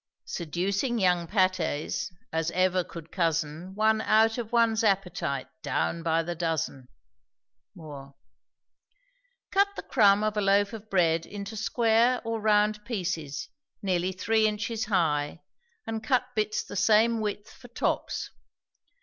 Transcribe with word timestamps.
Seducing 0.25 0.97
young 0.97 1.27
pâtés, 1.27 2.11
as 2.33 2.49
ever 2.55 2.83
could 2.83 3.11
cozen 3.11 3.75
One 3.75 4.01
out 4.01 4.39
of 4.39 4.51
one's 4.51 4.83
appetite, 4.83 5.47
down 5.61 6.01
by 6.01 6.23
the 6.23 6.33
dozen. 6.33 6.87
MOORE. 7.75 8.15
Cut 9.51 9.67
the 9.75 9.83
crumb 9.83 10.23
of 10.23 10.35
a 10.35 10.41
loaf 10.41 10.73
of 10.73 10.89
bread 10.89 11.27
into 11.27 11.55
square 11.55 12.19
or 12.25 12.41
round 12.41 12.83
pieces, 12.83 13.49
nearly 13.83 14.11
three 14.11 14.47
inches 14.47 14.85
high, 14.85 15.43
and 15.85 16.03
cut 16.03 16.33
bits 16.33 16.63
the 16.63 16.75
same 16.75 17.21
width 17.21 17.51
for 17.51 17.67
tops. 17.67 18.31